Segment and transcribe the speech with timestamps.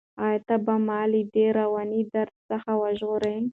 [0.25, 3.35] ایا ته به ما له دې روان درد څخه وژغورې؟